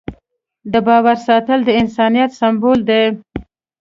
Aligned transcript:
د 0.71 0.73
باور 0.87 1.17
ساتل 1.27 1.59
د 1.65 1.69
انسانیت 1.81 2.31
سمبول 2.39 2.79
دی. 2.89 3.03